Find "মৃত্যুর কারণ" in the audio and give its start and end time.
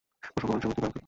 0.69-0.91